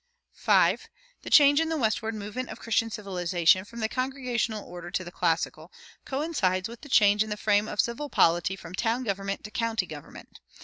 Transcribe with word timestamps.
5. 0.33 0.89
The 1.21 1.29
change, 1.29 1.59
in 1.59 1.69
the 1.69 1.77
westward 1.77 2.15
movement 2.15 2.49
of 2.49 2.57
Christian 2.59 2.89
civilization, 2.89 3.63
from 3.65 3.81
the 3.81 3.87
congregational 3.87 4.65
order 4.65 4.89
to 4.89 5.03
the 5.03 5.11
classical, 5.11 5.71
coincides 6.05 6.67
with 6.67 6.81
the 6.81 6.89
change 6.89 7.21
in 7.23 7.29
the 7.29 7.37
frame 7.37 7.67
of 7.67 7.79
civil 7.79 8.09
polity 8.09 8.55
from 8.55 8.73
town 8.73 9.03
government 9.03 9.43
to 9.43 9.51
county 9.51 9.85
government. 9.85 10.39